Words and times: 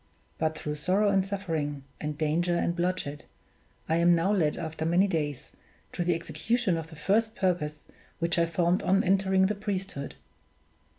But, 0.39 0.57
through 0.57 0.73
sorrow 0.81 1.09
and 1.09 1.23
suffering, 1.23 1.83
and 1.99 2.17
danger 2.17 2.55
and 2.57 2.75
bloodshed, 2.75 3.25
I 3.87 3.97
am 3.97 4.15
now 4.15 4.33
led, 4.33 4.57
after 4.57 4.83
many 4.83 5.05
days, 5.05 5.51
to 5.93 6.03
the 6.03 6.15
execution 6.15 6.75
of 6.75 6.87
that 6.89 6.95
first 6.97 7.35
purpose 7.35 7.87
which 8.17 8.39
I 8.39 8.47
formed 8.47 8.81
on 8.81 9.03
entering 9.03 9.45
the 9.45 9.53
priesthood. 9.53 10.15